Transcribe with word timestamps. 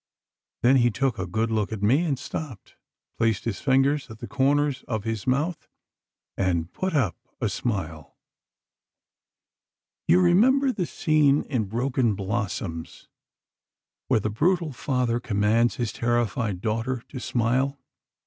Then 0.63 0.77
he 0.77 0.89
took 0.89 1.19
a 1.19 1.27
good 1.27 1.51
look 1.51 1.71
at 1.71 1.83
me 1.83 2.03
and 2.05 2.17
stopped, 2.17 2.75
placed 3.19 3.45
his 3.45 3.61
fingers 3.61 4.09
at 4.09 4.17
the 4.17 4.27
corners 4.27 4.81
of 4.87 5.03
his 5.03 5.27
mouth 5.27 5.67
and 6.35 6.73
'put 6.73 6.95
up' 6.95 7.27
a 7.39 7.47
smile. 7.49 8.17
"You 10.07 10.19
remember 10.19 10.71
the 10.71 10.87
scene 10.87 11.43
in 11.43 11.65
'Broken 11.65 12.15
Blossoms,' 12.15 13.09
where 14.07 14.19
the 14.19 14.31
brutal 14.31 14.73
father 14.73 15.19
commands 15.19 15.75
his 15.75 15.93
terrified 15.93 16.61
daughter 16.61 17.03
to 17.09 17.19
smile. 17.19 17.77